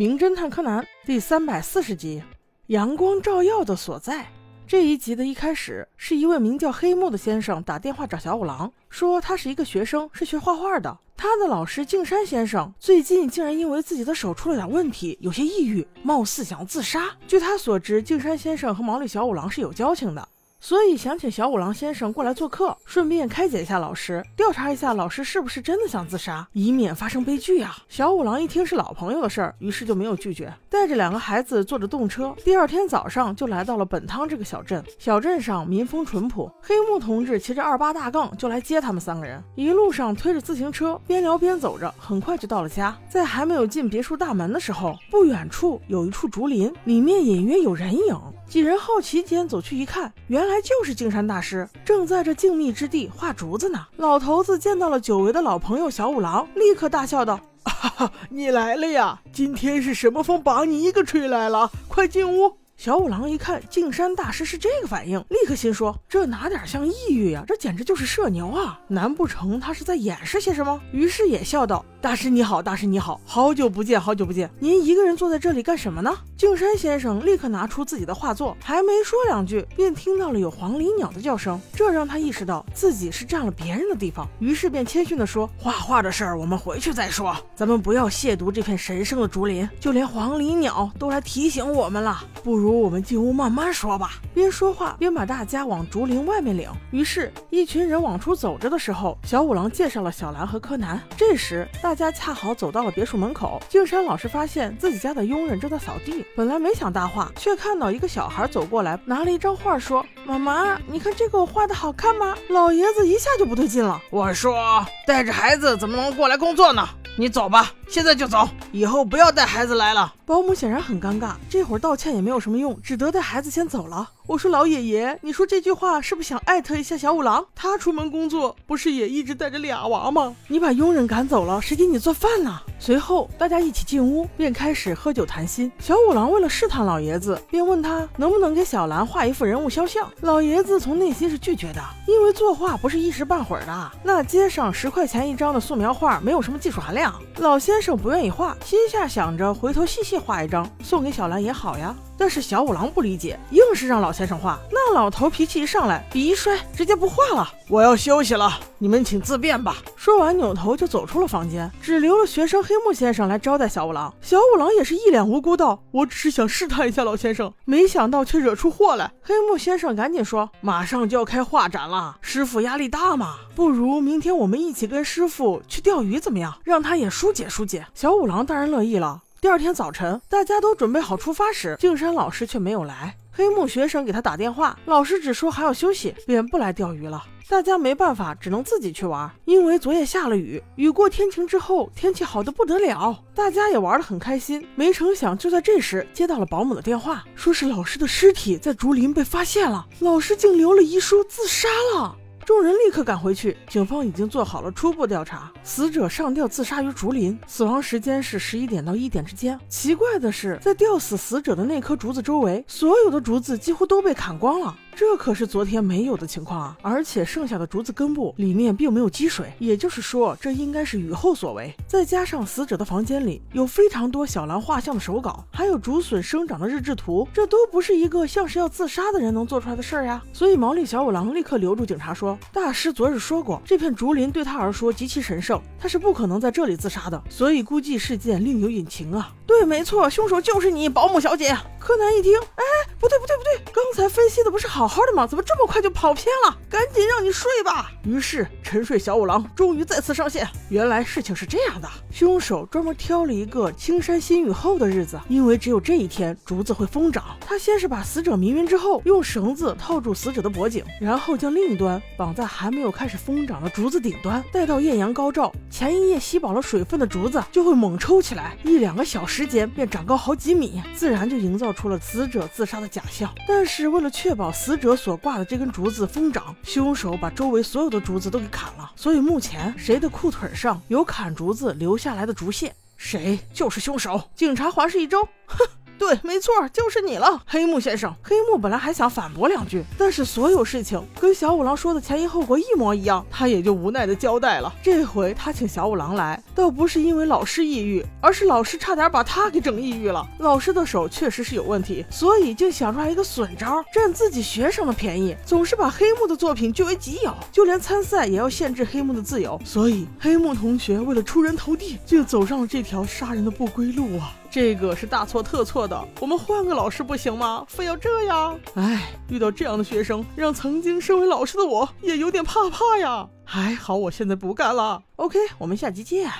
[0.00, 2.22] 名侦探柯南第三百四十集：
[2.68, 4.26] 阳光照耀的所在。
[4.66, 10.98] 这一集的一开始，是一位名叫黑木的先生打电话找小五郎，说他是一个学生，是学画画的。
[11.18, 17.14] 他的老师静山先生最近竟然因为自己的手出了点问题，有些抑郁，貌似想自杀。
[17.28, 20.26] 据他所知，静山先生和毛利小五郎是有交情的。
[20.60, 27.78] 所以想请小五郎先生过来做客，顺便开解一下老师，调查一下老师是不是真的想自杀，以免发生悲剧啊！
[27.88, 34.84] 小五郎一听是老朋友的事儿，于是就没有拒绝，带着两个孩子坐着动车，第二天早上就来到了本汤这个小镇。
[34.98, 42.94] 小镇上民风淳朴，黑木同志骑着二八大杠就来接他们三个人，一路上推着自行车，边聊边走着，很快就到了家。
[43.08, 48.14] 在还没有进别墅大门的时候，不远处有一处竹林，里面隐约有人影。
[48.50, 53.86] 几人好奇间走去一看，原来就是静山大师正在这静谧之地画竹子呢。
[53.96, 59.20] 老头子见到了久违的老朋友小五郎，立刻大笑道：“哈哈，你来了呀！
[59.32, 61.70] 今天是什么风把你一个吹来了？
[61.86, 67.44] 快进屋。”小五郎一看静山大师是这个反应，立刻心说：这哪点像抑郁呀？
[67.46, 68.80] 这简直就是社牛啊！
[68.88, 70.80] 难不成他是在掩饰些什么？
[70.90, 74.50] 于是也笑道：“大师你好，大师你好，好久不见，好久不见。
[74.58, 89.68] 您一个人坐在这里干什么呢？”静山先生立刻拿出自己的画作，还没说两句，便听到了有黄鹂鸟的叫声，这让他意识到自己是占了别人的地方，于是便谦逊地说：“画画的事儿我们回去再说，咱们不要亵渎这片神圣的竹林。
[89.78, 94.12] 就连黄鹂鸟都来提醒我们了，不如……”如我们进屋慢慢说吧。
[94.32, 96.70] 边说话边把大家往竹林外面领。
[96.92, 101.02] 于是，一群人往出走着的时候，小五郎介绍了小兰和柯南。
[101.16, 103.60] 这时，大家恰好走到了别墅门口。
[103.68, 114.00] 静山老师发现自己家的佣人正在扫地，本来没想搭话，却看到一个小孩走过来，拿了一张画，说：“妈妈，你看这个我画的好看吗？”老爷子一下就不对劲了。
[114.10, 116.88] 我说，带着孩子怎么能过来工作呢？
[117.20, 120.14] 你走吧，现在就走，以后不要带孩子来了。
[120.24, 124.08] 保姆显然很尴尬，这会儿道歉也没有什么用，只得带孩子先走了。
[124.30, 127.44] 我说老爷爷，你说这句话是不是想艾特一下小五郎？
[127.52, 130.36] 他出门工作不是也一直带着俩娃吗？
[130.46, 132.60] 你把佣人赶走了，谁给你做饭呢？
[132.78, 135.70] 随后大家一起进屋，便开始喝酒谈心。
[135.80, 140.08] 小五郎为了试探老爷子，便问他能不能给小兰画一幅人物肖像。
[140.20, 147.12] 老爷子从内心是拒绝的，因为作画不是一时半会儿的，那街上十块钱一张的素描画没有什么技术含量。
[147.38, 151.92] 老先生不愿意画，心下想着回头细细画一张送给小兰也好呀。
[152.16, 154.60] 但是小五郎不理解，硬是让老先生画。
[154.70, 157.50] 那老头脾气一上来，笔一摔，直接不画了。
[157.68, 159.78] 我要休息了，你们请自便吧。
[159.96, 164.12] 说完，扭头就走出了房间，只留了学生黑木先生来招待小五郎。
[164.20, 176.58] 小五郎也是一脸无辜道：“我只是想试探一下老先生，没想到却惹出祸来。”黑木先生赶紧说：“马上就要开画展了，师傅压力大嘛，不如明天我们一起跟师傅去钓鱼怎么样？
[176.62, 179.22] 让他也疏解疏解。”小五郎当然乐意了。
[179.40, 183.16] 第二天早晨，大家都准备好出发时，静山老师却没有来。
[183.40, 187.24] 黑木学生给他打电话，老师只说还要休息，便不来钓鱼了。
[187.48, 189.30] 大家没办法，只能自己去玩。
[189.46, 194.68] 因为昨夜下了雨，雨过天晴之后，天气好的不得了，大家也玩得很开心。
[194.74, 202.14] 没成想，就在这时，接到了保姆的电话，说是老师的尸体在竹林被发现了，老师竟留了遗书自杀了。
[202.50, 205.52] 众人立刻赶回去，警方已经做好了初步调查。
[205.62, 209.56] 死者上吊自杀于竹林，死亡时间是十一点到一点之间。
[209.68, 214.76] 奇怪的是，在吊死死者的那棵竹子周围，所有的竹子几乎都被砍光了。
[214.94, 216.76] 这可是昨天没有的情况啊！
[216.82, 221.74] 而且剩下的竹子根部里面并没有积水，也就是说，这应该是雨后所为。
[221.86, 230.22] 再加上死者的房间里有非常多小兰画像的手稿，还有竹笋生长的日志图，这都不是一个像是要自杀的人能做出来的事儿呀！
[230.32, 241.56] 所以毛利小五郎立刻留住警察说：“大师昨日说过，这片竹林对他而说极其神圣，他是不可能在这里自杀的，所以估计事件另有隐情啊！”对，没错，凶手就是你，保姆小姐。
[241.80, 242.62] 柯南一听，哎，
[243.00, 245.26] 不对不对不对，刚才分析的不是好好的吗？
[245.26, 246.56] 怎么这么快就跑偏了？
[246.68, 247.90] 赶紧让你睡吧。
[248.04, 250.48] 于是沉睡小五郎终于再次上线。
[250.68, 257.36] 原来事情是这样的，凶手专门挑了一个青山新雨后的日子，因为只有这一天竹子会疯长。
[257.40, 269.40] 他先是把死者迷晕之后，用绳子套住死者的脖颈，然后将另一端绑在还没有开始疯长的竹子顶端，待到艳阳高照，前一夜吸饱了水分的竹子就会猛抽起来，一两个小时。
[269.50, 273.32] 间便长高好几米，自然就营造造出了死者自杀的假象。
[273.46, 278.90] 但是为了确保死者所挂的这根竹子疯长，凶手把周围所有的竹子都给砍了。
[278.96, 284.20] 所以目前谁的裤腿上有砍竹子留下来的竹屑，谁就是凶手。
[284.34, 285.64] 警察环视一周，哼。
[286.00, 288.10] 对，没错，就是你了，黑木先生。
[288.22, 294.72] 黑木本来还想反驳两句，但是所有事情跟小五郎说的前因后果一模一样，他也就无奈的交代了。
[294.82, 300.26] 这回他请小五郎来，倒不是因为老师抑郁，而是老师差点把他给整抑郁了。
[300.38, 309.60] 老师的手确实是有问题，所以竟想出来一个损招，占自己学生的便宜，总是把黑木的作品据为己有，就连参赛也要限制黑木的自由。
[309.66, 314.32] 所以黑木同学为了出人头地，竟走上了这条杀人的不归路啊！
[314.50, 317.64] 这个是大错特错的，我们换个老师不行吗？
[317.68, 318.58] 非要这样？
[318.74, 323.28] 哎，遇到这样的学生，让曾经身为老师的我也有点怕怕呀。
[323.44, 325.02] 还好我现在不干了。
[325.16, 326.30] OK，我们下期见。